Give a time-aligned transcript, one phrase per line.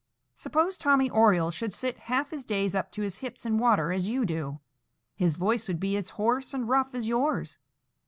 [0.33, 4.09] Suppose Tommy Oriole should sit half his days up to his hips in water, as
[4.09, 7.59] you do,—his voice would be as hoarse and rough as yours.